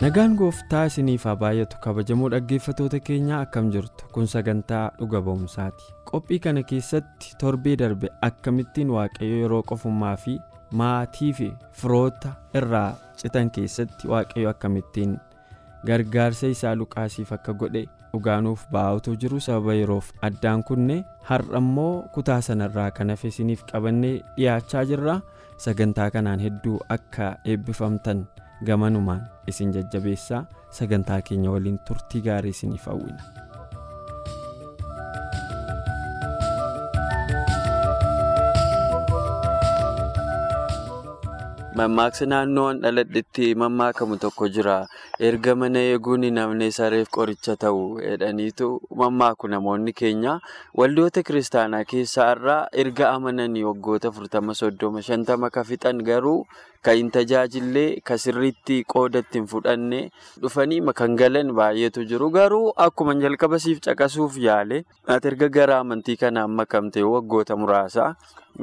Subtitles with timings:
[0.00, 1.76] Nagaan gooftaa isiniif haa baay'atu.
[1.84, 4.04] Kabajamoo dhaggeeffatoota keenyaa akkam jirtu?
[4.12, 10.36] Kun sagantaa dhuga ba'umsaati qophii kana keessatti torbee darbe akkamittiin waaqayyo yeroo qofummaa fi
[10.80, 11.48] maatii fi
[11.80, 12.90] firoota irraa
[13.22, 15.16] citan keessatti waaqayyo akkamittiin
[15.86, 19.40] gargaarsa isaa luqaasiif akka godhe dhugaanuuf baa'utu jiru.
[19.40, 25.20] Sababa yeroof addaan kunne har'a immoo kutaa sanarraa kan hafe isiniif qabannee dhiyaachaa jirra.
[25.64, 28.26] Sagantaa kanaan hedduu akka eebbifamtan.
[28.64, 33.45] Gamanumaan isin jajjabeessaa sagantaa keenya waliin turtii gaarii isiniif hawwina.
[41.78, 44.76] Mammaaksa naannoon dhaladhetti mammaakamu tokko jira
[45.28, 48.68] erga mana eeguun namni sareef qoricha ta'u jedhaniitu
[49.00, 50.36] mammaaku namoonni keenya
[50.80, 52.30] waldoota kiristaanaa keessaa
[52.84, 56.38] erga amananii waggoota 40-30 ka fixan garuu
[56.88, 60.00] kan hin tajaajillee ka sirriitti qoodatti hin fudhanne
[60.46, 64.80] dhufanii kan galan baay'eetu jiru garuu akkuma jalqaba siif caqasuuf yaale
[65.18, 68.14] ati erga gara amantii kanaan makamte waggoota muraasa.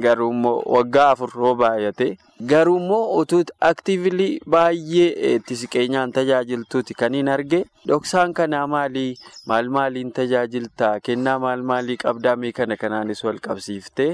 [0.02, 2.06] Garuu immoo waggaa afur yoo baay'ate
[2.52, 7.60] garuu immoo utuu aktiivili baay'ee itti siqeenyaan tajaajiltuuti kan hin arge
[7.90, 9.10] dhoksaan kanaa maalii
[9.52, 14.10] maal maaliin tajaajiltaa kennaa maal maalii qabdaa mee kana kanaanis wal qabsiiftee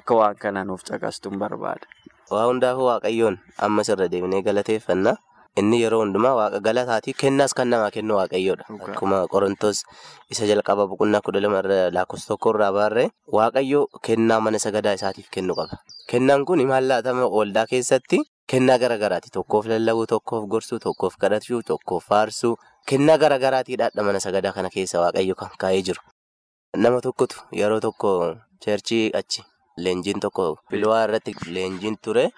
[0.00, 1.86] akka waan kanaan of caqastuun barbaada.
[2.30, 3.38] Waa hundaafuu waaqayyoon
[3.68, 5.16] ammas irra deebinee galateeffannaa.
[5.60, 7.12] Inni yeroo hundumaa waaqa galataati.
[7.20, 8.64] Kennaas kan namaa kennu waaqayyoodha.
[8.92, 9.78] Akkuma Qorontoos
[10.32, 11.62] isa jalqaba boqonnaa kudha lama
[11.96, 13.08] lakkoofsa tokko irraa baarree
[13.38, 15.78] waaqayyoo kennaa mana sagadaa isaatiif kennu qaba.
[16.10, 18.18] Kennaan kun maal laatama waldaa keessatti
[18.52, 19.28] kennaa garaagaraati.
[19.38, 22.54] Tokkoof lallabuu, tokkoof gorsuu, tokkoof kadhachuu, tokkoof faarsuu
[22.88, 26.02] kennaa garaagaraatiidhaadha mana sagadaa kana keessa waaqayyo kan kaa'ee jiru.
[26.76, 28.12] Nama tokkotu yeroo tokko
[28.64, 29.40] cheerchii achi
[29.84, 32.28] leenjiin tokko pilwaa irratti leenjiin ture.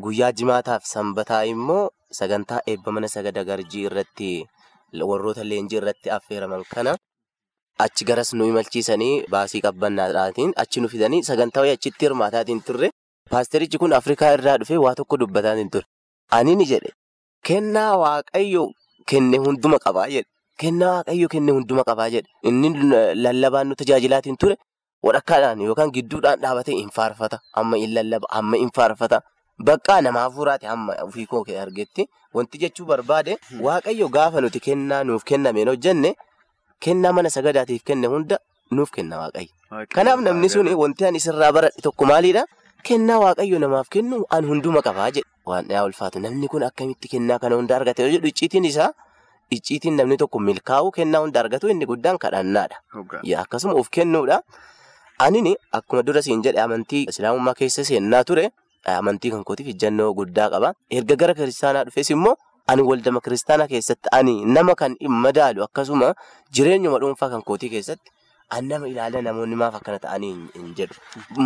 [0.00, 4.28] Guyyaa jimaataaf sanbataa immoo sagantaa eebba mana sagada garjii irratti
[5.10, 6.94] warroota leenjii irratti affeeraman kana
[7.84, 12.90] achi garas nu imalchiisanii baasii qabbannaadhaatiin achi nu fidanii sagantaa wayii achitti hirmaataatiin turre.
[13.30, 15.84] Paasterichi kun Afrikaa irraa dhufee waa tokko dubbataatiin ture.
[16.36, 16.90] Ani ni jedhe
[17.48, 18.64] kennaa waaqayyo
[19.12, 20.28] kenne hunduma qabaa jedhe.
[20.60, 22.28] Kennaa waaqayyo kenne hunduma qabaa jedhe.
[22.48, 22.70] Inni
[23.26, 24.56] lallabaan nu tajaajilaatiin ture
[25.08, 27.38] walakkaadhaan yookaan gidduudhaan dhaabatee hin faarfata.
[27.54, 29.20] Amma hin lallaba, amma hin faarfata.
[29.60, 35.24] Baqqaa namaa fuuraati hamma ofii koo argetti wanti jechuu barbaade waaqayyo gaafa nuti kennaa nuuf
[35.24, 36.14] kennameen hojjenne
[36.80, 38.38] kennaa mana sagadaatiif kenne hunda
[38.70, 39.50] nuuf kenna waaqayyo.
[39.94, 42.46] Kanaaf namni sun wanti ani isirraa baradhe tokko maalidhaa?
[42.82, 45.28] Kennaa waaqayyo namaaf kennu an hunduma qabaa jedhe.
[45.46, 48.90] Waan dhiyaa ulfaatu namni kun akkamitti kennaa kana hunda argate yoo jedhu icciitiin isaa
[49.50, 52.76] icciitiin namni tokko milkaa'uu kennaa hunda argatu inni guddaan kadhannaadha.
[53.44, 54.40] Akkasuma of kennuudha.
[55.18, 58.50] Anini akkuma dura siin jedhe amantii islaamummaa keessa seennaa ture.
[58.86, 60.74] Amantii kan kootiif ijjannoo guddaa qaba.
[60.90, 62.34] Erga gara kiristaanaa dhufes immoo
[62.66, 66.14] ani waldama kiristaanaa keessatti ani nama kan madaalu akkasuma
[66.50, 68.10] jireenyuma dhuunfaa kan kootii keessatti
[68.50, 70.94] ani nama ilaala namoonni maaf akkana ta'anii hin jedhu.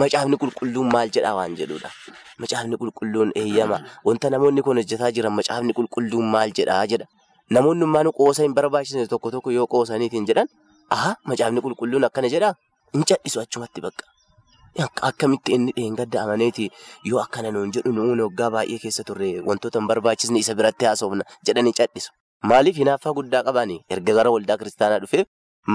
[0.00, 1.90] Macaafni qulqulluun maal jedhaa waan jedhudha.
[2.38, 3.80] Macaafni qulqulluun eeyyama.
[4.04, 7.06] Wanta namoonni kun hojjetaa jiran macaafni qulqulluun maal jedhaa jedha.
[7.50, 10.48] Namoonni immoo qoosa hin barbaachisne tokko tokko yoo qoosaniitiin jedhan
[10.98, 12.54] aha macaafni qulqulluun akkana jedhaa
[12.94, 13.04] hin
[13.42, 14.15] achumatti bakka.
[14.84, 16.68] Akkamitti inni dheengadda amaneeti
[17.10, 21.24] yoo akkana nuun jedhu nuun waggaa baay'ee keessa turre wantoota hin barbaachisne isa biratti haasofna
[21.48, 22.10] jedhanii cadhisu.
[22.50, 23.78] Maaliif hinaaffaa guddaa qabaani?
[23.96, 25.26] Erga gara waldaa kiristaanaa dhufeef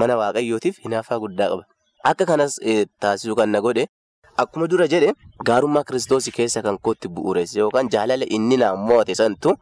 [0.02, 1.64] mana waaqayyootiif hinaaffaa guddaa qaba.
[2.10, 2.60] Akka kanas
[3.00, 3.86] taasisuu kan na godhe
[4.44, 5.10] akkuma dura jedhe
[5.50, 9.56] gaarummaa kiristoosii keessa kan kootti bu'uureesse yookaan jaalala inni naan mo'ate santu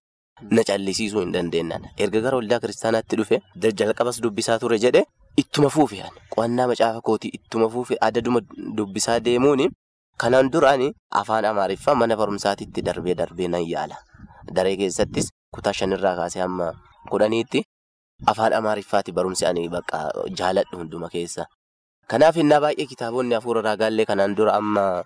[0.51, 1.89] na callisiisuu hin dandeenyaan.
[1.99, 3.41] Erga gara waldaa kiristaanaatti dhufe
[3.81, 5.03] jalqabas dubbisaa ture jedhe.
[5.37, 6.03] Ittuma fuufe
[6.35, 8.41] qo'annaa macaafa kootii ittuma fuufe adaduma
[8.77, 9.71] dubbisaa deemuun
[10.19, 13.97] kanaan duraan afaan amaariffaa mana barumsaatitti darbee darbee nan yaala.
[14.55, 16.73] Daree keessattis kutaa shanirraa kaasee hamma
[17.11, 17.63] kudhaniitti
[18.27, 21.47] afaan amaariffaati barumsi ani bakka jaaladhu hunduma keessa.
[22.11, 25.05] Kanaaf innaa baay'ee kitaabonni hafuura raagaallee kanaan dura amma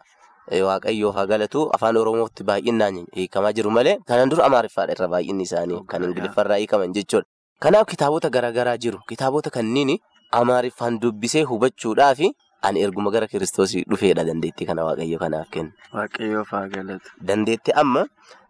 [0.68, 5.84] waaqayyoof haa galatu afaan oromootti baay'inaan hiikamaa jiru malee kanaan dura amaariffaadha irra baay'inni isaanii
[5.86, 7.28] kan ingiliffarraa hiikaman jechuudha.
[7.60, 9.98] Kanaaf kitaabota garaagaraa jiru kitaabota kanniin
[10.40, 12.20] amaariffaan dubbisee hubachuudhaaf
[12.69, 15.72] ani erguma gara kiristoosii dhufeedha dandeettii kana waaqayyo kanaaf kenna.
[15.96, 17.10] Waaqayyoof haa galatu.
[17.31, 18.06] Dandeettii amma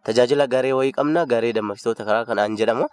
[0.09, 2.87] tajaajila garee wayii qabna garee dammaqsitoota karaa kanaan jedhama.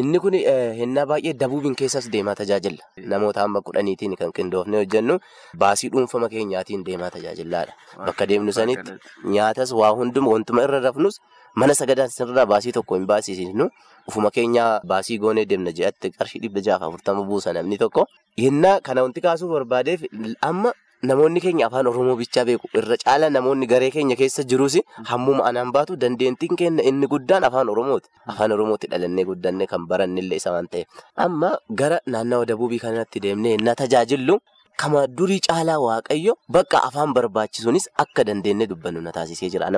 [0.00, 0.32] Inni kun
[0.78, 2.80] hennaa baay'ee dabuubiin keessas deemaa tajaajila.
[3.12, 5.18] Namoota amma kudhaniitiin kan qindoofnee hojjennu
[5.64, 7.72] baasii dhuunfama keenyaatiin deemaa tajaajilaadha.
[8.06, 8.92] Bakka deemnu sanitti
[9.36, 11.20] nyaatas waa hunduma wantuma irra rafnus
[11.54, 13.68] mana sagadaa sirraa baasii tokko hin baasisnu
[14.08, 18.06] ufuma keenya baasii goonee deemna jedhatti qarshii dhibba jaaf afurtama buusa namni tokko.
[18.36, 20.02] Yennaa kana wanti kaasuuf barbaadeef
[20.40, 20.72] amma
[21.02, 24.78] namoonni keenya afaan oromoo bichaa beeku irra caala namoonni garee keenya keessa jirus
[25.10, 28.08] hammuma anaan baatu dandeettiin keenya inni guddaan afaan oromooti.
[28.26, 30.86] Afaan oromootti dhalannee guddannee kan barannillee isa waan ta'eef.
[31.16, 31.52] Amma
[31.82, 34.38] gara naannawa dabuubii kanatti deemnee yennaa tajaajillu
[34.76, 39.70] kama durii caalaa waaqayyo bakka afaan barbaachisuunis akka dandeenye dubbannu na taasisee jira.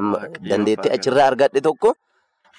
[0.51, 1.95] Dandeettii achirraa argadhe tokko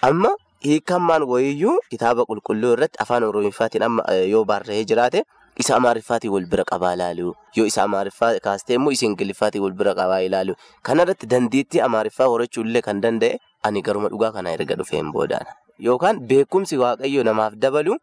[0.01, 0.31] amma
[0.65, 4.03] hiikammaan wayiyyuu kitaaba qulqulluu irratti afaan oromiffaatiin amma
[4.33, 5.23] yoo barreeffamee jiraate.
[5.63, 9.93] Isa amaariffaatiin wal bira qabaa ilaalu yoo isa amaariffaa kaastee immoo isa ingiliffaatiin wal bira
[9.99, 10.55] qabaa ilaalu
[10.89, 15.55] kanarratti dandeettii amaariffaa horachuu illee kan danda'e ani garuma dhugaa kana erga dhufeen boodaadha.
[15.79, 17.95] Yookaan beekumsi waaqayyo namaaf dabalu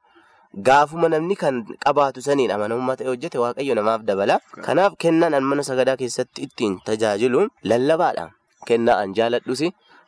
[0.54, 4.40] gaafuma namni kan qabaatu saniin amanamummaa ta'e hojjete waaqayyo namaaf dabala.
[4.66, 8.31] Kanaaf kennaan an mana sagadaa keessatti ittiin tajaajilu lallabaadha.
[8.69, 9.62] Kennaa an jaaladhus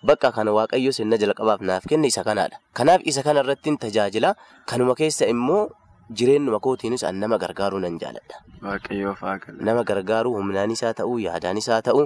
[0.04, 2.60] bakka kana waaqayyo sinna jalqabaaf naaf kenne isa kanaadha.
[2.76, 4.34] Kanaaf isa kanarratti tajaajila
[4.66, 5.70] kanuma keessa immoo.
[6.12, 8.36] Jireenyuma kootiinis an nama gargaaruu nan jaaladha.
[8.62, 9.64] Waaqayyoof haa galatu.
[9.64, 12.04] Nama gargaaruu humnaanis haa ta'uu yaadaanis haa ta'uu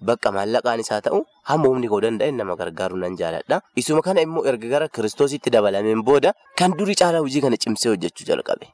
[0.00, 3.60] bakka maallaqaanis haa ta'uu hamma humni koo danda'e nama gargaaruu nan jaaladha.
[3.76, 8.26] Isuma kana immoo erga gara kiristoositti dabalameen booda kan durii caalaa hojii kana cimsee hojjechuu
[8.30, 8.66] jalqabe.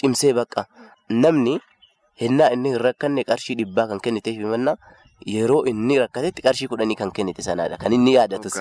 [0.00, 0.66] Cimsee bakka
[1.10, 1.58] namni
[2.20, 4.76] hennaa inni hin rakkanne qarshii dhibbaa kan kenniteef himannaa
[5.34, 7.76] yeroo inni rakkatetti qarshii kudhanii kan kennite sanaadha.
[7.78, 8.60] Kan inni yaadatus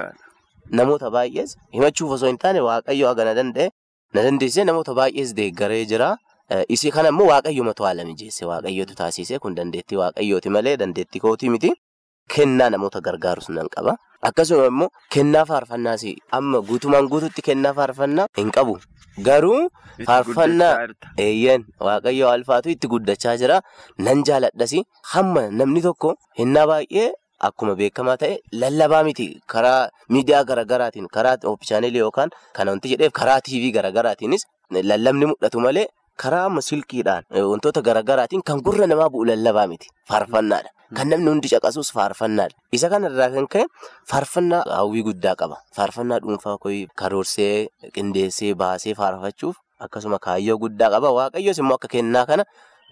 [0.72, 3.70] namoota baay'ees himachuuf osoo hin taane waaqayyo hagana danda'e.
[4.14, 6.16] Na dandeessee namoota baay'ees deeggaree jira.
[6.70, 11.72] Isii kana immoo waaqayyoomatu haala mijeesse waaqayyootu taasise kun dandeettii waaqayyooti malee dandeettii kootii miti.
[12.34, 13.96] Kennaa namoota gargaarus nan qaba.
[14.28, 16.04] Akkasuma immoo kennaa faarfannaas
[16.38, 18.80] amma guutumaan guutuutti kennaa faarfannaa hin qabu.
[19.28, 19.70] Garuu
[20.08, 20.88] faarfannaa
[21.26, 23.60] eeyyan waaqayyo alfaatu itti guddachaa jira.
[24.08, 24.74] Nan jaaladhas
[25.14, 27.12] hamma namni tokko hennaa baay'ee.
[27.48, 33.42] Akkuma beekamaa ta'e lallabaa miti karaa miidiyaa garaagaraatiin karaa oopishaaneelii yookaan kan wanti jedheef karaa
[33.48, 34.46] tiivii garaagaraatiinis
[34.92, 35.86] lallabni mul'atu malee
[36.22, 40.70] karaa silkiidhaan wantoota garaagaraatiin kan gurra namaa bu'u lallabaa miti faarfannaadha.
[40.98, 42.56] Kan namni hundi caqasus faarfannaadha.
[42.72, 43.66] Isa kanarraa kan ka'e
[44.12, 45.58] faarfannaa hawwii guddaa qaba.
[45.76, 51.10] Faarfannaa dhuunfaa koyi karoorsee qindeessee baasee faarfachuuf akkasuma kaayyoo guddaa qaba.
[51.18, 52.44] Waaqayyoos immoo akka kennaa kana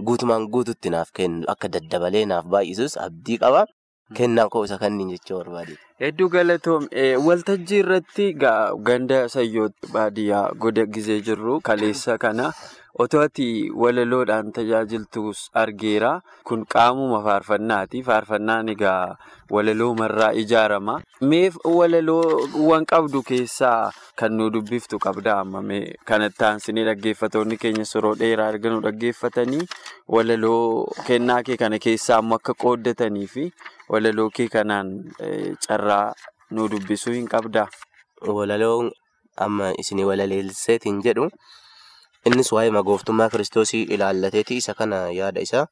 [0.08, 3.66] guutumaan guututti naaf kennu akka daddabalee naaf baay'isus abdii qaba.
[4.20, 5.78] Kennaan koo isa kanniin jechuu barbaade.
[6.00, 6.88] Hedduu galatoom
[7.26, 8.30] waltajjii irratti
[8.90, 12.52] ganda sayyootti baadiyyaa goda gizee jirru kaleessa kana
[13.04, 13.46] otoo ati
[13.84, 16.12] walaloodhaan tajaajiltus argeera.
[16.44, 18.04] Kun qaamuma faarfannaati.
[18.04, 19.16] Faarfannaan egaa
[19.52, 21.00] walaloo marraa ijaarama.
[21.22, 28.14] Mee walaloowwan qabdu keessaa kan nu dubbiftu qabda amma mee kanatti aansinee dhaggeeffatoonni keenya soroo
[28.20, 29.66] dheeraa arganu dhaggeeffatanii
[30.08, 33.46] walaloo kennaa kee kana keessaa ammoo akka qooddatanii fi
[33.94, 34.90] walaloo kee kanaan
[35.68, 36.14] carraa
[36.52, 37.68] nu dubbisuu hin qabdaa?
[38.40, 38.92] Walaloon
[39.46, 41.30] amma isinii walaleelseetiin jedhu
[42.30, 45.66] innis waa'ee magooftummaa kiristoosii ilaallateeti isa kana yaada isaa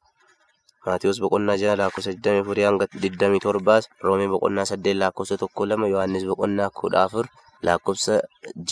[0.86, 7.24] Maatiyoos boqonnaa jaha lakkoofsa 24 hanga 27 Roomee boqonnaa 8 lakkoofsa 12 Yohaannis boqonnaa 14
[7.68, 8.16] lakkoofsa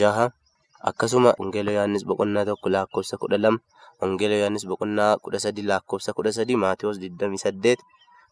[0.01, 0.31] 6
[0.91, 3.59] akkasuma Wangeela Yohaannis boqonnaa 1 lakkoofsa 12
[4.03, 7.77] Wangeela Yohaannis boqonnaa 13 lakkoofsa 13 Maatiyoos 28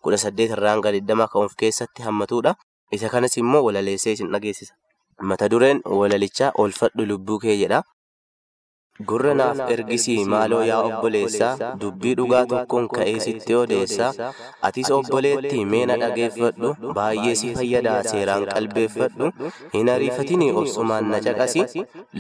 [0.07, 2.55] 18 irraa hanga 20 kan of keessatti hammatudha.
[2.93, 4.75] Isa kanas immoo walaleessee isin dhageessisa.
[5.21, 7.83] Mata dureen walalichaa oolfadhu lubbuu kee jedha.
[9.07, 11.51] Gurra naaf ergisii maaloo yaa obboleessaa
[11.83, 14.09] dubbii dhugaa tokkoon ka'ee sitti odeessaa
[14.69, 19.29] atis obboleettii meena dhageeffadhu baay'ee si fayyadaa seeraan qalbeeffadhu
[19.75, 21.63] hin ariifatinii obsumaan na caqasi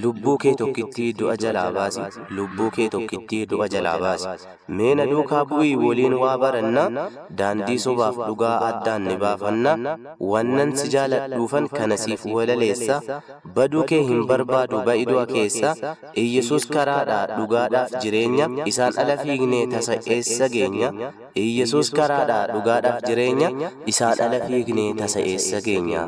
[0.04, 2.04] lubbuu kee tokkittii du'a jalaa baasi
[2.38, 4.28] lubbuu kee tokkittii du'a jalaa baasi.
[4.82, 6.87] meena duukaa bu'ii waliin waa baranna
[7.42, 9.75] daandii sobaaf dhugaa addaan ni baafanna
[10.35, 13.02] wannan si jaaladhuufan kanasiif walaleessa
[13.58, 15.75] baduu kee hin barbaadu ba'i du'a keessa
[16.25, 20.90] iyyesuus karaadhaa dhugaadhaaf jireenya isaan ala fiignee tasa eessa geenya
[21.44, 23.48] iyyesuus karaadhaa dhugaadhaaf jireenya?
[23.92, 26.02] isaan ala fiignee tasa eessa geenya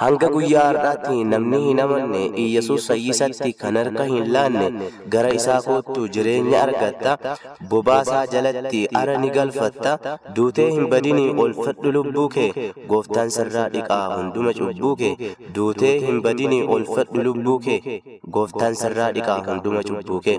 [0.00, 6.04] Hanga guyyaa har'aatti namni hin amanne Iyyasuus fayyisatti kan harka hin laanne gara isaa koottu
[6.14, 7.34] jireenya argatta.
[7.72, 9.92] Bobaasaa jalatti ara ni galfatta.
[10.38, 12.46] Duutee hin badini oolfadhu lubbuu kee.
[12.92, 15.34] Gooftaan sirraa dhiqaa hunduma cubbuu kee.
[15.58, 17.98] Duutee hin badini oolfadhu lubbuu kee.
[18.38, 20.38] Gooftaan sirraa dhiqaa hunduma cubbuu kee.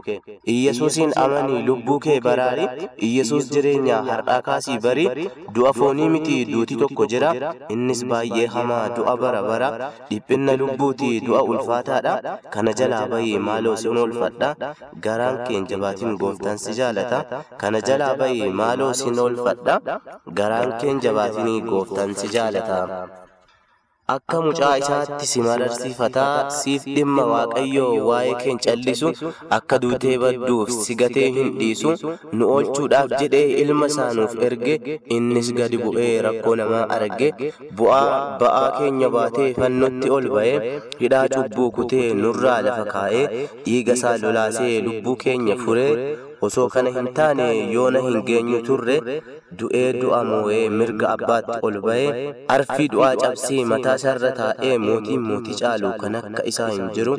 [0.56, 2.68] Iyyasuusin amanii lubbuu kee baraari.
[3.12, 5.30] Iyyasuus jireenya har'aa kaasii barii.
[5.60, 7.34] Du'a foonii miti duuti tokko jira.
[7.78, 9.70] Innis baay'ee hamaa du'a bara bara.
[10.10, 12.36] Dhiphinna lubbuuti du'a ulfaataadha.
[12.54, 14.50] Kana jalaa bahii maaloo sin oolfadha.
[15.08, 17.24] Garaan keen jabaatiin gooftaan si jaalata.
[17.64, 19.80] Kana jalaa bahii maaloo sin oolfadha.
[20.42, 22.80] Garaan keen jabaatiin gooftaan si jaalata.
[24.12, 29.12] Akka mucaa isaatti si mararsiifataa siif dhimma waaqayyoo waa'ee keen callisu
[29.58, 31.92] akka duutee badduuf si gatee hin dhiisu
[32.40, 34.76] nu oolchuudhaaf jedhee ilma isaanuuf erge
[35.18, 37.30] innis gadi bu'ee rakkoo namaa arge
[37.82, 38.10] bu'aa
[38.42, 44.76] ba'aa keenya baatee fannotti ol ba'ee hidhaa cubbuu kutee nurraa lafa kaa'ee dhiiga isaa lolaasee
[44.90, 45.90] lubbuu keenya furee
[46.48, 47.46] osoo kana hin taane
[47.76, 48.96] yoona hin geenyu turre
[49.60, 52.24] du'ee du'a moo'ee mirga abbaatti ol ba'ee
[52.56, 57.16] arfii du'aa cabsee mataa isaarra taa'ee mootiin mootii caalu kan akka isaa hin jiru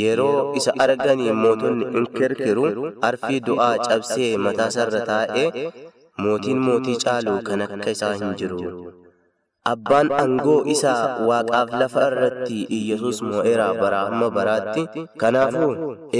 [0.00, 2.66] yeroo isa arganii mootonni in kirkiru
[3.10, 5.48] arfii du'aa cabsee mataa isaarra taa'ee
[6.26, 8.60] mootiin mootii caalu kan akka isaa hin jiru.
[9.66, 14.82] Abbaan aangoo isaa waaqaaf lafa irratti Iyyasuus moo'eera bara hamma baraatti.
[15.22, 15.70] Kanaafuu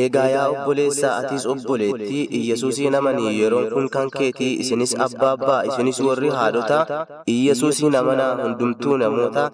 [0.01, 6.01] eegaa yaa obboleessaa atis obboleetti Iyyasuusin amanii yeroon kun kan keetii isinis abbaa abbaa isinis
[6.07, 9.45] warri haadhotaa Iyyasuusin amanaa hundumtuu namoota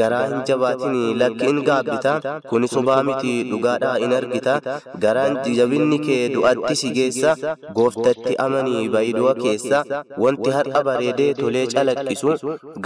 [0.00, 2.14] garaa hin jabaatin lakki in gaabbita
[2.48, 4.56] kuni sobaa miti dhugaadhaa in argita
[5.04, 7.36] garaan jabinni kee du'atti si geessa
[7.80, 9.84] gooftatti amanii bayidu'a keessa
[10.26, 12.36] wanti har'a bareedee tolee calaqqisu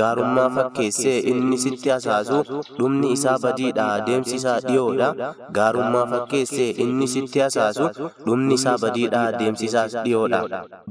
[0.02, 2.38] gaarummaa fakkeessee inni sitti hasaasu
[2.78, 5.08] dhumni isaa badiidha deemsi isaa dhiyoodha.
[5.58, 7.88] Gaarummaa fakkeessee inni sitti hasaasu
[8.26, 10.42] dhumni isaa badiidha deemsi isaas dhiyoodha.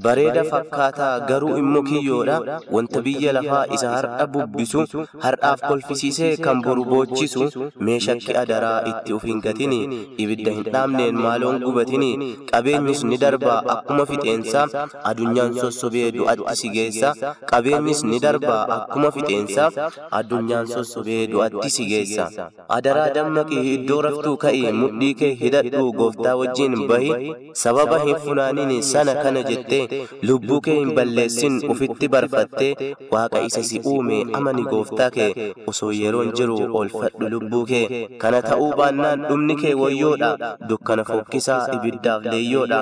[0.07, 2.37] Bareeda fakkaataa garuu immoo kiyyoodha.
[2.77, 4.85] Wanta biyya lafaa isa har'a bubbisu
[5.25, 7.49] har'aaf kolfisiisee kan boru boochisu
[7.89, 9.79] meeshakki adaraa itti of hin gatini
[10.23, 12.09] ibidda hin dhaamneen maaloon gubatini
[12.51, 14.63] qabeenyis ni darba akkuma fixeensa
[15.11, 17.13] adunyaan sossobee du'atti si geessa
[17.51, 19.11] qabeenyis ni darba akkuma
[19.55, 22.27] fixeensa adunyaan sossobee du'atti si geessa
[22.77, 27.11] adaraa dammaqii iddoo raftuu ka'ii mudhii kee hidhadhu gooftaa wajjin bahi.
[27.63, 33.79] Sababa hin funaanin sana kana jettee lubbuu kee hin balleessin ufitti barfattee waaqa isa si
[33.93, 37.85] uume amani gooftaa kee osoo yeroon jiru oolfadhu lubbuu kee
[38.23, 40.31] kana ta'uu baannaan dhumni kee wayyoodha
[40.69, 42.81] dukkana fokkisaa ibiddaaf leeyyoodha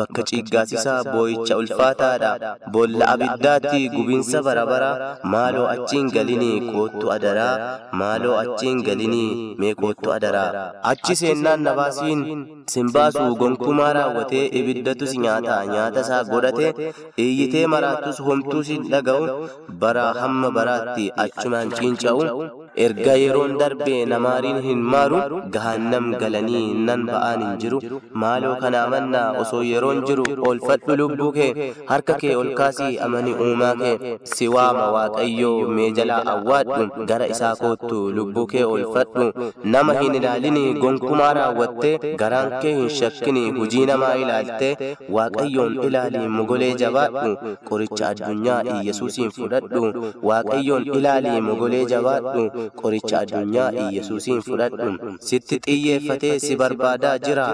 [0.00, 4.90] bakka ciiggaasisaa boo'icha ulfaataadha boolla abiddaatti gubiinsa barabara
[5.34, 7.54] maaloo achiin galinii koottu adaraa
[8.00, 10.50] maaloo achiin galinii mee koottu adaraa
[10.92, 12.22] achi seennaan nabaasiin
[12.74, 16.68] simbaasu gonkumaa raawwatee ibiddatu si nyaata nyaata isaa godhate
[17.26, 19.26] iyyitee maraattus homtuu si dhaga'u
[19.84, 22.22] bara hamma baraatti achumaan ciinca'u
[22.84, 25.18] erga yeroon darbe namaariin hin maaru
[25.54, 27.78] gahannam galanii nan ba'aan hin jiru.
[28.22, 31.48] Maaloo kana amannaa osoo yeroon jiru oolfadhu lubbuu kee
[31.90, 37.52] harka kee ol kaasii amani uumaa kee si waama waaqayyoo mee jalaa awwaadhu gara isaa
[37.62, 39.26] koottu lubbuu kee oolfadhu
[39.76, 44.72] nama hin ilaalini gonkumaa raawwattee garaan kee hin shakkini hujii namaa ilaaltee
[45.18, 47.36] waaqayyoon ilaalii mogolee jabaadhu
[47.72, 49.84] qoricha addunyaa iyyasuusiin fudhadhu.
[50.30, 52.44] Waaqayyoon ilaalii mogolee jabaadhu
[52.80, 54.90] qoricha addunyaa iyyasuusiin fudhadhu.
[55.28, 57.46] sitti xiyyeeffatee si barbaadaa jira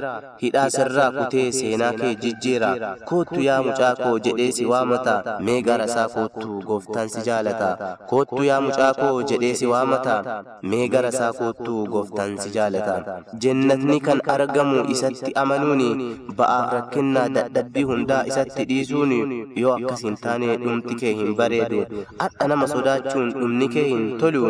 [0.43, 2.71] hidhaa sirraa kutee seenaa kee jijjiira
[3.11, 5.15] koottu yaa mucaa koo jedhee si waamata.
[5.49, 7.71] mee gara isaa koottu gooftaan si jaalata.
[8.13, 10.17] koottu yaa mucaa koo jedhee si waamata.
[10.73, 12.97] mee gara isaa koottu gooftaan si jaalata.
[13.47, 15.91] jennatni kan argamu isatti amanuuni.
[16.39, 19.21] ba'aaf rakkinnaa dadhabbii hundaa isatti dhiisuuni.
[19.63, 21.81] yoo akkas hin taane dhumti kee hin bareedu.
[22.23, 24.43] har'a nama sodaachuun dhumni kee hin tolu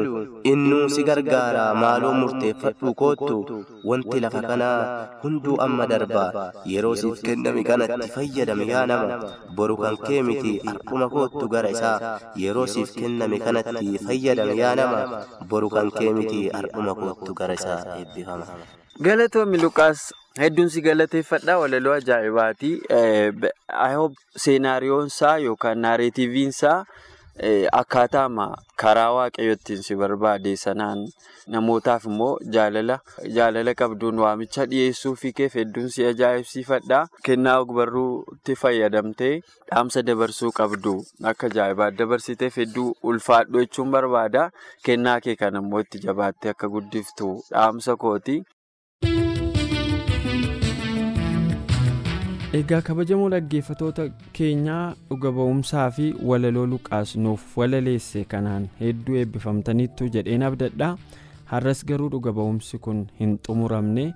[0.50, 3.36] innuu si gargaara maaloo murteeffadhu koottu
[3.90, 4.78] wanti lafa kanaa
[5.22, 6.24] hunduu amma darba
[6.72, 9.32] yeroo siif kenname kanatti fayyadame yaa nama.
[9.60, 12.18] boru kan kee miti har'uma koottu gara isaa.
[12.44, 15.00] yeroo siif kenname kanatti fayyadame yaa nama.
[15.54, 18.46] boru kan kee miti har'uma koottu gara isaa eebbifama.
[19.06, 20.02] Galatoomii Luqaas
[20.42, 22.70] hedduun si galateeffadha walaloo ajaa'ibaati.
[24.44, 26.78] Seenaariyoon isaa yookaan naareetiiviin isaa
[27.40, 28.28] Akkaataa
[28.82, 31.02] karaa waaqayyootiin si barbaade sanaan
[31.54, 37.02] namootaaf immoo jaalala qabduun waamicha dhiyeessuufii keef hedduun si ajaa'ibsiifadha.
[37.28, 39.34] Kennaa ogbarruutti fayyadamtee
[39.70, 40.96] dhaamsa dabarsuu qabdu
[41.32, 44.48] akka ajaa'ibaatti dabarsiteef hedduu ulfaadhu jechuun barbaada.
[44.88, 48.42] Kennaa kee kan immoo itti jabaattee akka guddiftu dhaamsa kooti.
[52.56, 54.04] Egaa kabajamoo dhaggeeffatoota
[54.38, 60.90] keenyaa dhuga ba'umsaa fi walaloo Luqaas nuuf walaleesse kanaan hedduu eebbifamtaniittu jedheen abdadha.
[61.52, 64.06] Har'as garuu dhuga ba'umsi kun hin xumuramne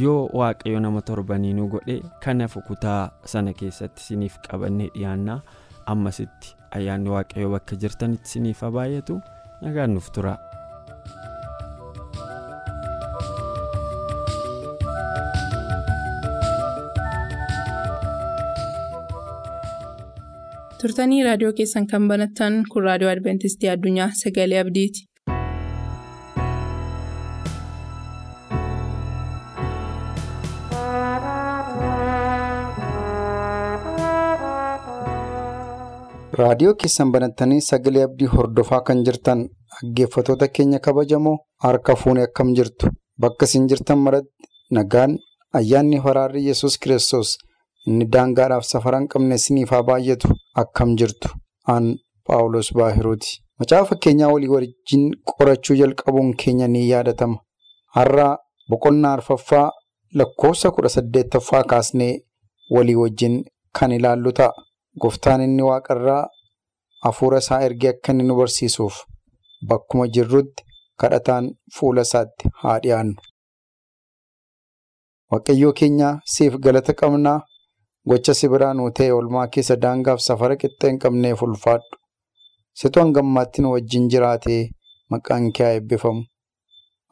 [0.00, 3.00] yoo waaqayyo nama torbanii nu godhe kanaaf kutaa
[3.34, 5.40] sana keessatti siniif qabannee dhiyaannaa
[5.94, 9.20] ammasitti ayyaanni waaqayyo bakka jirtanitti siniif haa baay'atu
[9.62, 10.36] nagaan nuuf tura.
[20.82, 25.06] Turtanii raadiyoo keessan kan banattan kun raadiyoo adventistii addunyaa sagalee abdiiti.
[36.40, 39.40] raadiyoo keessan banattanii sagalee abdii hordofaa kan jirtan
[39.74, 42.90] dhaggeeffatoota keenya kabajamoo harka fuunee akkam jirtu
[43.24, 45.18] bakka isin jirtan maratti nagaan
[45.60, 47.30] ayyaanni waraarri yesus kiristoos.
[47.88, 50.28] Inni daangaadhaaf safara hin qabne isiniif haa baay'atu
[50.62, 51.28] akkam jirtu
[51.74, 51.86] aan
[52.26, 53.30] paawulos baahiruuti
[53.60, 57.38] macaafa keenyaa walii wajjin qorachuu jalqabuun keenya ni yaadatama
[57.96, 58.28] har'a
[58.70, 59.66] boqonnaa arfaffaa
[60.20, 62.12] lakkoofsa kudha saddeettaffaa kaasnee
[62.76, 63.36] walii wajjin
[63.78, 64.52] kan ilaallu ta'a
[65.02, 66.22] gooftaan inni waaqarraa
[67.04, 68.94] hafuura isaa ergee akka inni nu barsiisuuf
[69.68, 70.62] bakkuma jirrutti
[71.00, 71.44] kadhataan
[71.76, 73.14] fuula isaatti haa dhiyaannu.
[75.32, 77.38] waaqayyoo keenya siif galata qabnaa.
[78.08, 81.96] Gocha si biraa nuu ta'e olmaa keessa daangaaf safara qixxee hin qabneef ulfaadhu.
[82.80, 84.60] Situ hangammaatti nu wajjin jiraatee
[85.10, 86.22] maqaan kee haa eebbifamu.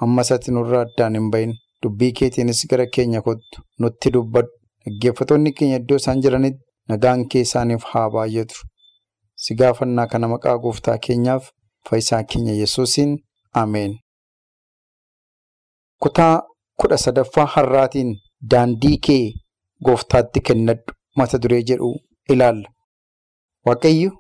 [0.05, 1.53] Ammas ati nurraa addaan hin bahin.
[1.83, 3.63] Dubbii keetiinis gara keenya kottu.
[3.81, 4.51] Nutti dubbadhu.
[4.85, 8.55] Dhaggeeffatoonni keenya iddoo isaan jiranitti nagaan kee isaaniif haa baay'atu.
[9.43, 11.51] Si gaafannaa kana maqaa gooftaa keenyaaf
[11.91, 13.17] fayyisaa keenya yesuusiin.
[13.63, 13.93] Ameen.
[16.03, 16.43] kutaa
[16.81, 18.11] kudha sadaffaa har'aatiin
[18.51, 19.25] daandii kee.
[19.85, 21.95] Gooftaatti kennadhu mata duree jedhu
[22.33, 22.69] ilaalla.
[23.67, 24.11] Waaqayyo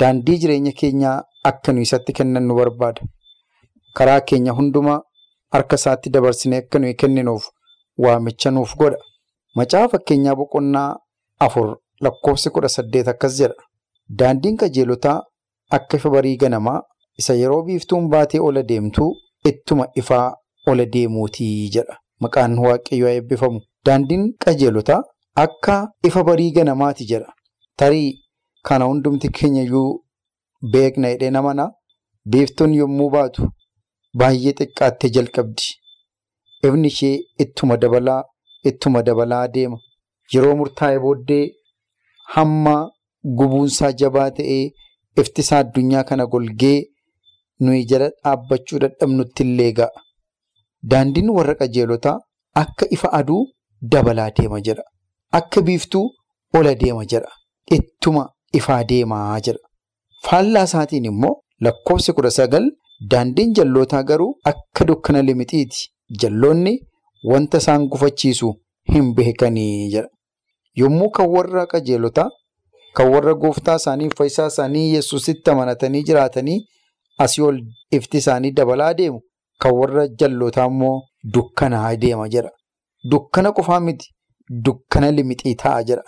[0.00, 3.02] daandii jireenya keenyaa akka nu isatti kennannu barbaada.
[3.96, 5.00] Karaa keenya hundumaa
[5.52, 7.44] harka isaatti dabarsinee akka nuyi kenninuuf
[7.98, 8.98] waamicha nuuf godha.
[9.56, 10.96] Macaafa fakkeenyaa boqonnaa
[11.40, 13.54] afur lakkoofsi kudha saddeet akkas jedha.
[14.18, 15.22] Daandiin qajeelotaa
[15.70, 16.82] akka ifa barii ganamaa
[17.18, 19.10] isa yeroo biiftuun baatee ola deemtuu
[19.44, 20.34] ittuma ifaa
[20.66, 21.96] ola deemuutii jedha.
[22.20, 23.60] Maqaan waaqayyoo eebbifamu.
[23.88, 25.02] Daandiin qajeelotaa
[25.44, 25.74] akka
[26.08, 27.32] ifa barii ganamaati jedha.
[27.78, 28.08] Tarii
[28.68, 29.90] kana hundumti keenya iyyuu
[30.72, 31.68] beekna hidhee namanaa
[32.30, 33.48] biiftuun yommuu baatu
[34.22, 35.66] baay'ee xiqqaattee jalqabdi.
[36.66, 38.22] Ifni ishee ittuma dabalaa
[38.70, 39.78] ittuma dabalaa deema.
[40.32, 41.44] Yeroo murtaa'e booddee
[42.36, 42.74] hamma
[43.40, 44.64] gubuunsaa jabaa ta'ee
[45.22, 46.78] iftisaa addunyaa kana golgee
[47.60, 50.02] nuyi jala dhaabbachuu dadhabnutti illee ga'a.
[50.90, 52.16] Daandiin warra qajeelotaa
[52.64, 53.44] akka ifa aduu.
[53.82, 54.82] Dabalaa deema jedha.
[55.32, 56.10] Akka biiftuu
[56.54, 57.28] ola deema jedha.
[57.76, 59.58] Ittuma ifaa deemaa jedha.
[60.24, 62.70] Faallaa isaatiin immoo lakkoofsi kudha sagal
[63.10, 65.90] daandiin jallootaa garuu akka dukkana limixiiti.
[66.22, 66.78] Jalloonni
[67.30, 68.54] wanta isaan gufachiisu
[68.92, 70.08] hin beekanii jedha.
[70.76, 72.28] Yommuu kan warra qajeelotaa
[72.96, 76.60] kan warra gooftaa isaanii fayyisaa isaanii yesusitti amanatanii jiraatanii
[77.24, 77.58] asii ol
[77.90, 79.20] ifti isaanii dabalaa deemu
[79.60, 81.00] kan warra jallootaa immoo
[81.34, 82.50] dukkanaa deema jedha.
[83.10, 84.08] Dukkana qofaa miti
[84.64, 86.02] dukkana limixii ta'a jedha.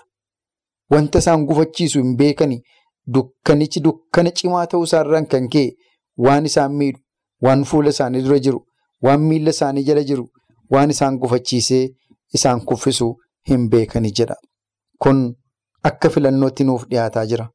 [0.91, 2.63] Wanta isaan gufachiisu hin beekani
[3.15, 5.71] dukkanichi dukkana cimaa ta'uu isaarraan kan ka'e
[6.27, 7.01] waan isaan miidhu,
[7.43, 8.61] waan fuula isaanii dura jiru,
[9.03, 10.25] waan miila isaanii jala jiru,
[10.71, 11.85] waan isaan gufachiisee
[12.39, 13.09] isaan kuffisu
[13.49, 14.37] hin beekani jedha.
[14.99, 15.23] Kun
[15.91, 17.49] akka filannootti nuuf dhiyaataa jira.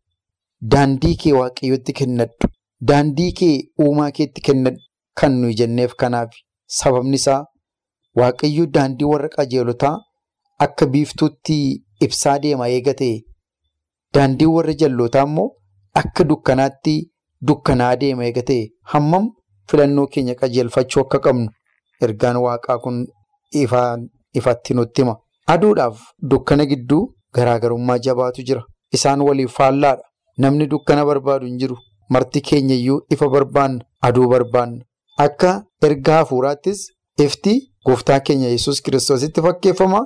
[0.71, 2.47] Daandii kee waaqayyotti kennadhu.
[2.87, 4.79] Daandii kee uumaa keetti kennadhu
[5.21, 6.33] kan nuyi jenneef kanaaf
[6.79, 7.43] sababni isaa.
[8.19, 9.95] Waaqayyo daandii warra qajeelotaa
[10.65, 11.57] akka biiftuutti
[12.07, 13.09] ibsaa deema eegate
[14.13, 15.49] daandii warra jallootaa immoo
[16.01, 16.95] akka dukkanaatti
[17.47, 18.57] dukkanaa deema eegate
[18.93, 19.27] hammam
[19.71, 21.49] filannoo keenya qajeelfachuu akka qabnu
[22.07, 22.97] ergaan waaqaa kun
[24.39, 25.15] ifatti nutti hima.
[25.53, 25.99] Aduudhaaf
[26.31, 27.03] dukkana gidduu
[27.35, 28.63] garaagarummaa jabaatu jira.
[28.95, 30.03] Isaan waliif faallaadha.
[30.37, 31.77] Namni dukkana barbaadu hin jiru.
[32.09, 33.83] Marti keenya iyyuu ifa barbaanna.
[34.01, 34.83] Aduu barbaanna.
[35.25, 35.51] Akka
[35.81, 36.81] ergaa hafuuraattis
[37.25, 37.53] ifti.
[37.85, 40.05] Gooftaa keenya yesus kiristoositti fakkeeffama.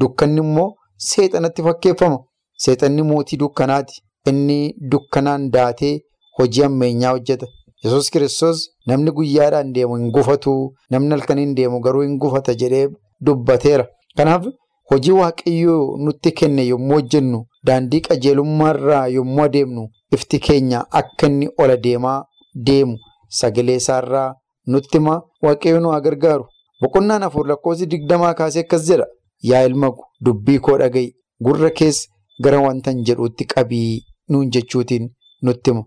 [0.00, 2.18] Dukkanni immoo seexanatti fakkeeffama.
[2.64, 4.02] Seexanni mootii dukkanaati.
[4.26, 6.00] Inni dukkanaan daatee
[6.38, 7.46] hojii ammeenyaa hojjeta.
[7.84, 10.52] Yesuus kiristoos namni guyyaadhaan deemu hin gufatu
[10.90, 12.88] namni halkaniin deemu garuu hin gufata jedhee
[13.26, 13.86] dubbateera.
[14.16, 14.44] Kanaaf
[14.90, 21.76] hojii waaqayyoo nutti kenne yommuu hojjennu daandii qajeelummaarraa yommuu adeemnu ifti keenya akka inni ola
[21.86, 22.24] deemaa
[22.66, 22.96] deemu
[23.40, 24.34] sagalee isaarraa
[24.66, 26.44] nutti hima waaqayyo nu haa gargaaru.
[26.80, 29.06] Boqonnaan afur lakkoofsi digdamaa kaasee akkas jedha.
[29.50, 31.08] Yaa ilma ko dubbii koo dhaga'i
[31.44, 32.08] gurra keessa
[32.44, 35.10] gara wanta hin jedhuutti qabii nuun jechuutiin
[35.42, 35.84] nutti hima.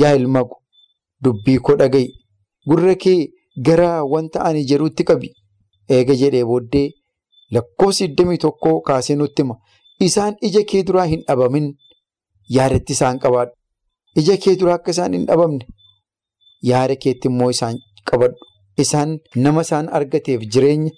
[0.00, 0.56] Yaa ilma ko
[1.24, 2.08] dubbii koo dhaga'i
[2.68, 3.18] gurra kee
[3.68, 5.32] gara wanta ani jedhuutti qabi.
[5.88, 6.86] Eega jedhee booddee
[7.54, 9.56] lakkoofsi digdamii tokkoo kaasee nutti hima.
[10.06, 11.72] Isaan ija kee duraa hin dhabamin
[12.56, 13.54] yaadatti isaan qabaadhu.
[14.20, 15.66] Ija kee duraa akka isaan hin dhabamne
[16.70, 17.78] yaada keetti immoo isaan
[18.10, 18.36] qabadhu.
[18.78, 20.90] Isaan nama isaan argateef jireenya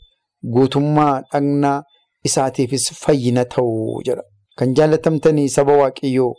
[0.54, 1.82] guutummaa dhagnaa
[2.24, 4.22] isaatiifis fayyina ta'u jedha.
[4.58, 6.34] Kan jaallatamtanii saba waaqayyoo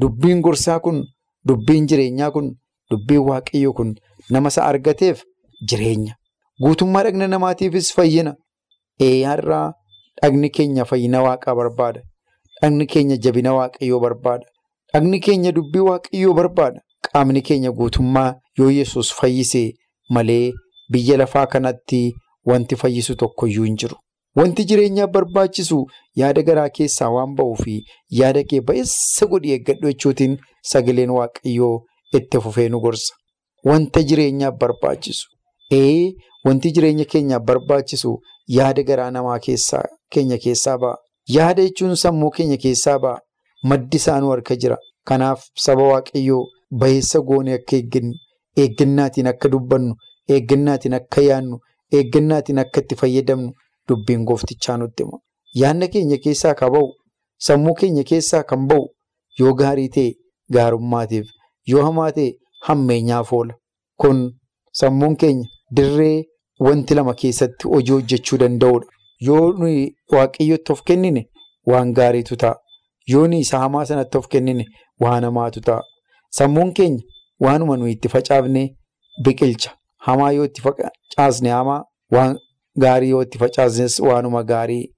[0.00, 1.04] dubbiin gorsaa kun
[1.48, 2.50] dubbiin jireenyaa kun
[2.90, 3.94] dubbiin waaqayyoo kun
[4.30, 5.22] nama isa argateef
[5.68, 6.14] jireenya.
[6.62, 8.34] Guutummaa dhagna namaatiifis fayyina.
[9.00, 9.72] Eeyyaarraa
[10.22, 12.00] dhagni keenya fayyina waaqaa barbaada.
[12.62, 14.44] Dhagni keenya jabina waaqayyoo barbaada.
[14.92, 16.80] Dhagni keenya dubbii waaqayyoo barbaada.
[17.06, 19.72] Qaamni keenya guutummaa yoo yesus fayyisee
[20.08, 20.52] malee
[20.92, 22.00] biyya lafaa kanatti
[22.46, 23.96] wanti fayyisu tokkoyyuu hin jiru.
[24.36, 25.78] Wanti jireenyaaf barbaachisu
[26.20, 27.74] yaada garaa keessaa waan ba'uu fi
[28.20, 30.36] yaada kee ba'eessa godhi eeggadhu jechuutiin
[30.72, 31.74] sagaleen waaqayyoo
[32.18, 33.14] itti fufee nu gorsa.
[33.64, 35.26] Wanta jireenyaaf barbaachisu.
[35.72, 36.12] Ee
[36.44, 38.12] wanti jireenya keenyaaf barbaachisu
[38.58, 39.38] yaada garaa namaa
[40.10, 40.96] keenya keessaa ba'a.
[41.36, 43.18] Yaada jechuun sammuu keenya keessaa ba'a.
[43.64, 44.76] Maddi isaa nu harka jira.
[45.08, 46.44] Kanaaf saba waaqayyoo
[46.80, 48.12] ba'eessa goonee akka eeggannu,
[48.62, 49.94] eeggannaatiin akka dubbannu,
[50.28, 51.58] eeggannaatiin akka yaadnu,
[51.92, 53.52] eeggannaatiin akka itti fayyadamnu
[53.88, 55.18] dubbiin gooftichaa nutti hima.
[55.60, 56.88] Yaadna keenya keessaa kan ba'u,
[57.48, 58.88] sammuu keenya keessaa kan ba'u
[59.40, 60.10] yoo gaarii ta'e
[60.52, 61.26] gaarummaatiif,
[61.66, 62.32] yoo hamaa ta'e
[62.68, 63.54] hammeenyaaf oola.
[64.00, 64.18] Kun
[64.72, 66.24] sammuun keenya dirree
[66.60, 68.86] wanti lama keessatti hojii hojjechuu danda'udha.
[69.26, 71.22] Yoo nuyi waaqayyotti of kennine
[71.66, 72.56] waan gaariitu ta'a.
[73.12, 74.64] Yoo isa hamaa sanatti of kennine
[75.00, 75.82] waan hamaatu ta'a.
[76.38, 77.02] Sammuun keenya
[77.40, 78.76] waanuma nuyi itti facaafne
[79.24, 79.70] biqilcha.
[79.96, 82.38] Hamaa yoo itti facaasne hamaa, waan
[82.78, 84.92] gaarii yoo itti facaasnes waanuma gaarii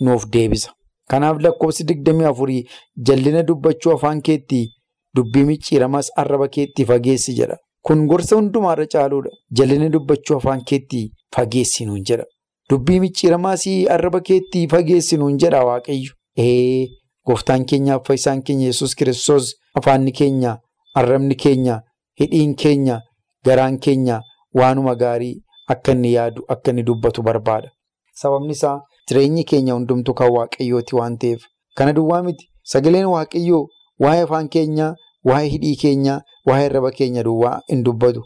[0.00, 0.72] nuuf deebisa.
[1.10, 2.66] Kanaaf lakkoofsi digdamii afurii
[3.06, 4.68] jallina dubbachuu afaan keetti
[5.16, 7.56] dubbii micciiramas arraba keetti fageessi jedha.
[7.82, 9.30] Kun gorsa hundumaarra caaluudha.
[9.50, 12.24] Jallina dubbachuu afaan keetti fageessi nuun jedha.
[12.70, 16.12] Dubbii micciiramaas arraba keetti fageessi nuun jedha Waaqayyo.
[16.38, 16.86] Ee
[17.26, 20.58] gooftaan keenyaaf fayyisaan keenya yesus kiristoos afaanni keenya,
[20.94, 21.82] arrabni keenya,
[22.20, 23.00] hidhiin keenya,
[23.44, 24.20] garaan keenya
[24.54, 27.70] waanuma gaarii akka inni yaadu, akka inni dubbatu barbaada.
[28.14, 31.42] Sababni isaa jireenyi keenya hundumtu kan waaqayyooti waan ta'eef.
[31.76, 32.46] Kana duwwaa miti.
[32.62, 33.66] Sagaleen waaqayyoo
[34.00, 38.22] waa'ee afaan keenyaa, waa'ee hidhii keenyaa, waa'ee arraba keenya duwwaa hin dubbatu.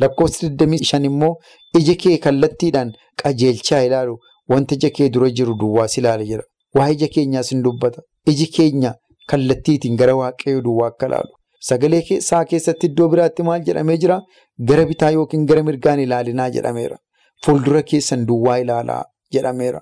[0.00, 1.36] Lakkoofsi 25 immoo
[1.78, 6.42] ija kee kallattiidhaan qajeelchaa ilaalu wanta ija kee dura jiru duwwaas ilaala jedha.
[6.74, 8.02] Waa'ee ija keenyaas hin dubbata.
[8.26, 8.94] Iji keenya
[9.26, 11.32] kallattiitiin gara waaqayyoo duwwaa akka ilaalu.
[11.60, 14.20] Sagalee isaa keessatti iddoo biraatti maal jedhamee jira?
[14.68, 16.96] Gara bitaa yookiin gara mirgaan ilaalinaa jedhameera.
[17.44, 19.80] Fuuldura keessan duwwaa ilaalaa jedhameera.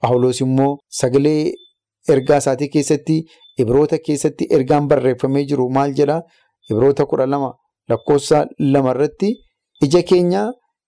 [0.00, 1.52] Paawuloos immoo sagalee
[2.08, 3.22] ergaa isaatii keessatti
[3.62, 6.22] Ibroota keessatti ergaan barreeffamee jiru maal jedhaa?
[6.70, 7.50] Ibroota kudha lama
[7.88, 9.32] lakkoofsa lamarratti
[9.86, 10.46] ija keenya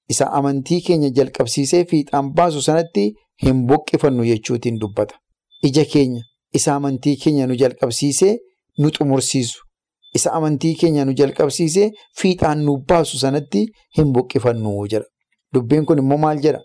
[0.09, 3.05] isa amantii keenya jalqabsiisee fiixaan baasu sanatti
[3.45, 5.15] hin buqqifannu jechuutiin dubbata.
[5.63, 8.35] Ija keenya isa amantii keenya nu jalqabsiisee
[8.79, 9.61] nu xumursiisu.
[10.15, 13.63] Isa amantii keenya nu jalqabsiisee fiixaan nu baasu sanatti
[13.99, 15.07] hin buqqifannu jedha.
[15.55, 16.61] Dubbiin kun immoo maal jedha?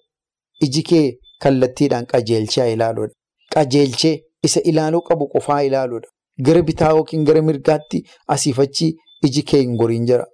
[0.65, 1.05] Iji kee
[1.43, 3.13] kallattiidhaan qajeelchaa ilaaluudha.
[3.55, 4.15] Qajeelchee
[4.49, 6.07] isa ilaaluu qabu qofaa ilaaluudha.
[6.45, 8.03] Gara bitaa yookiin gara mirgaatti
[8.35, 8.91] asiif achi
[9.27, 10.25] iji kee hin goriin jira.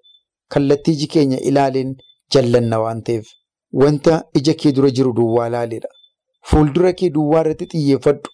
[0.54, 1.96] Kallattii iji keenya ilaaleen
[2.34, 3.26] jallanna waan ta'eef.
[3.82, 5.90] Wanta ija kee dura jiru duwwaa ilaaleedha.
[6.50, 8.30] Fuuldura kee duwwaa irratti xiyyeeffadhu.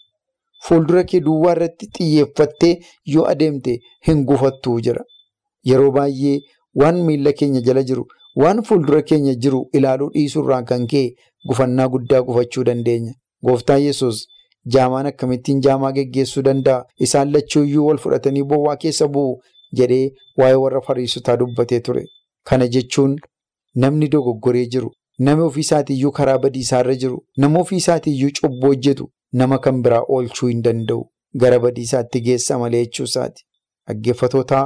[0.67, 2.73] Fuuldura kee duwwaa irratti xiyyeeffattee
[3.13, 5.03] yoo adeemte hin gufattuu jira.
[5.69, 6.39] Yeroo baay'ee
[6.81, 11.07] waan miila keenya jala jiru, waan fuuldura keenya jiru ilaaluu dhiisuurraan kan ka'e
[11.47, 13.13] gufannaa guddaa gufachuu dandeenya.
[13.45, 14.27] Gooftaan Yesuus
[14.75, 16.85] jaamaan akkamittiin jaamaa geggeessuu danda'a?
[16.99, 19.39] Isaan lachuuyyuu wal fudhatanii bowwaa keessa bu'u
[19.79, 22.05] jedhee waa'ee warra fariisotaa dubbatee ture.
[22.49, 23.15] Kana jechuun
[23.75, 29.57] namni dogoggoree jiru, namni ofii isaatiiyyuu karaa badiisaarra jiru, nama ofii isaatiiyyuu cubbuu hojjetu nama
[29.59, 31.03] kan biraa oolchuu hin danda'u.
[31.41, 33.43] Gara badiisaatti geessa malee jechuu isaati.
[33.87, 34.65] Dhaggeeffatootaa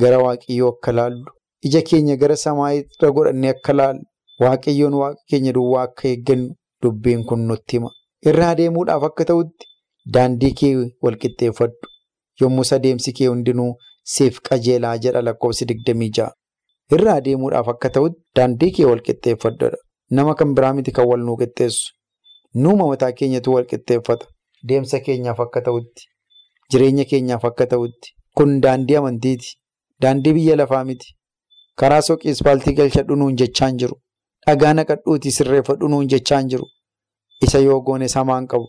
[0.00, 1.24] gara Waaqayyoo akka laallu,
[1.66, 4.02] ija keenya gara samaa irra godhannee akka laallu,
[4.40, 7.90] Waaqayyoon Waaqa keenya duwwaa akka eeggannu dubbiin kun nutti hima.
[8.30, 9.66] Irraa deemuudhaaf akka ta'utti
[10.14, 11.88] daandii kee walqixxeeffadhu.
[12.40, 13.72] Yommus adeemsi kee hundinuu
[14.14, 16.32] siif qajeelaa jedha lakkoofsi digdamii ja'a.
[16.96, 19.70] Irraa deemuudhaaf akka ta'utti daandii kee wal qixxeeffadha.
[20.10, 21.92] Nama kan biraa miti kan wal nuu qixxeessu.
[22.54, 24.26] Nuuma mataa keenyatu wal qixxeeffata.
[24.68, 26.02] Deemsa keenyaaf akka ta'utti,
[26.70, 28.08] jireenya keenyaaf akka ta'utti.
[28.36, 29.56] Kun daandii amantiiti.
[30.02, 31.14] Daandii biyya lafaa miti.
[31.76, 33.96] Karaa soqii ispaaltii galchadhu nuun jechaan jiru.
[34.46, 36.66] Dhagaa naqadhuutii sirreeffadhu nuun jechaan jiru.
[37.42, 38.66] Isa yoo goone samaan qabu.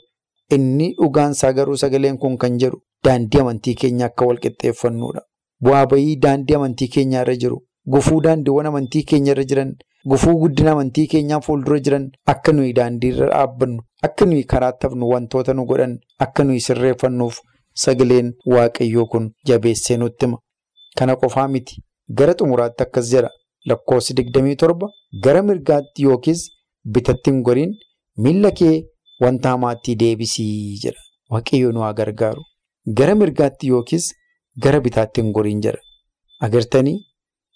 [0.55, 5.21] Inni dhugaansaa garuu sagaleen kun kan jedhu daandii amantii keenya akka wal qixxeeffannudha.
[5.63, 7.57] Bu'aa bayii daandii amantii keenya irra jiru.
[7.87, 9.75] Gufuu daandiiwwan amantii keenya irra jiran,
[10.09, 15.09] gufuu guddina amantii keenyaa fuuldura jiran akka nuyi daandii irra dhaabbannu, akka nuyi karaatti hafnu
[15.13, 15.93] wantoota nu godhan
[16.25, 17.39] akka nuyi sirreeffannuuf
[17.83, 20.37] sagaleen waaqayyoo kun jabeessee nutti hima.
[20.97, 21.75] Kana qofaa miti.
[22.17, 23.29] Gara xumuraatti akkas jedha.
[23.69, 24.87] Lakkoofsi digdamii torba
[25.23, 26.41] gara mirgaatti yookiis
[26.93, 27.75] bitatti hin goriin
[28.17, 28.73] miilla kee
[29.21, 30.99] wanta hamaatti deebisii jedha.
[31.31, 32.41] Waaqayyo nu haa gargaaru.
[32.97, 34.09] Gara mirgaatti yookiis
[34.63, 35.79] gara bitaatti hin goriin jedha.
[36.47, 36.97] Agartanii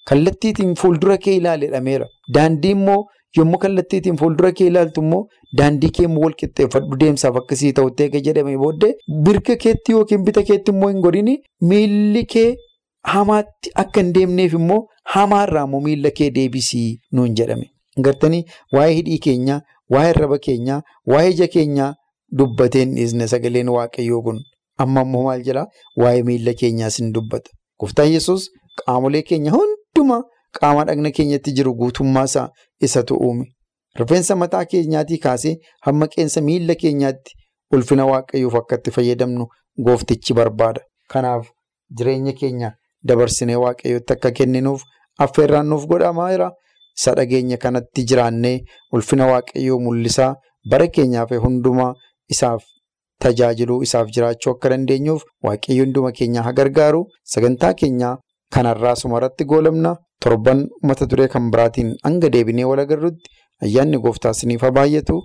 [0.10, 2.06] kallattiitiin fuuldura kee ilaali jedhameera.
[2.36, 3.06] Daandii immoo
[3.38, 5.24] yommuu kallattiitiin fuuldura kee ilaaltu immoo
[5.58, 8.94] daandii kee immoo wal qixxeeffadhu deemsaaf akkasii ta'utti eega jedhamee booddee
[9.28, 11.32] mirga keetti yookiin bita keetti immoo hin goriin
[11.72, 12.48] miilli kee
[13.14, 14.80] hamaatti akka hin deemneef immoo
[15.16, 17.68] hamaarraa immoo miilla kee deebisii nuun jedhame.
[18.00, 18.44] Agartanii
[18.76, 19.60] waa'ee hidhii keenyaa,
[19.92, 21.94] waa'ee arraba keenyaa, waa'ee ija keenyaa
[22.40, 24.40] dubbateen dhiisne sagaleen waaqayyoo kun
[24.86, 25.68] amma immoo maal jedhaa
[26.04, 27.50] waa'ee miilla keenyaas hin dubbata.
[27.80, 28.50] Gooftaan Yesuus
[28.86, 29.52] qaamolee keenya
[29.98, 30.24] hundumaa
[30.60, 32.50] qaama dhagna keenyatti jiru guutummaasaa
[32.82, 33.46] isatu uume.
[33.96, 37.32] Rifeensa mataa keenyaatii kaasee hamma qeensa miilla keenyaatti
[37.74, 39.48] ulfina waaqayyoof akka itti fayyadamnu
[39.86, 40.82] gooftichi barbaada.
[41.10, 41.48] Kanaaf
[41.98, 42.72] jireenya keenya
[43.08, 44.82] dabarsinee waaqayyootti akka kenninuuf
[45.20, 46.52] affeerraan nuuf godhamaa jira.
[46.98, 48.60] Isa dhageenya kanatti jiraannee
[48.94, 50.36] ulfina waaqayyoo mul'isaa
[50.70, 51.94] bara keenyaaf hundumaa
[52.30, 52.64] isaaf
[53.24, 57.06] tajaajiluu isaaf jiraachuu akka dandeenyuuf waaqayyo hunduma keenya haa gargaaru.
[57.24, 58.18] Sagantaa keenya
[58.54, 59.96] kanarraa sumarratti goolabna.
[60.24, 63.30] Torban mata duree kan biraatiin hanga deebinee wal agarrutti
[63.64, 65.18] ayyaanni gooftaa isiniif haa baay'atu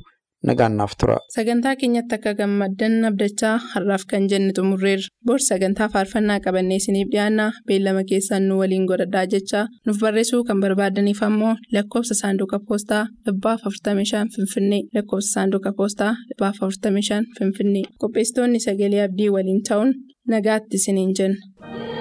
[0.48, 1.16] nagaan naaf tura.
[1.36, 5.08] Sagantaa keenyatti akka gammaddan abdachaa har'aaf kan jenne xumurreerra.
[5.26, 10.60] Bor sagantaa faarfannaa qabannee isiniif dhiyaanna beellama keessaan nu waliin godhadhaa jechaa nuuf barreessuu kan
[10.64, 18.60] barbaadaniif ammoo lakkoofsa saanduqa poostaa dhibbaaf 45 finfinnee lakkoofsa saanduqa poostaa dhibbaaf 45 finfinnee qopheessitoonni
[18.66, 19.94] sagalee abdii waliin ta'uun
[20.34, 21.99] nagaatti isiniin jenna.